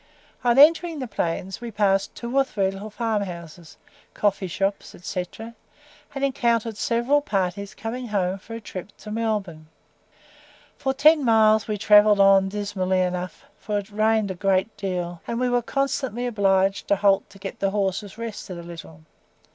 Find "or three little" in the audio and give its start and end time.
2.35-2.89